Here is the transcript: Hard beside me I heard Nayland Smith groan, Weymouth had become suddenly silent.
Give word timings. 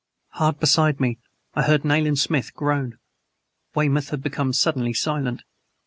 Hard 0.29 0.59
beside 0.59 0.99
me 0.99 1.19
I 1.53 1.61
heard 1.61 1.85
Nayland 1.85 2.17
Smith 2.17 2.55
groan, 2.55 2.97
Weymouth 3.75 4.09
had 4.09 4.23
become 4.23 4.51
suddenly 4.51 4.93
silent. 4.93 5.43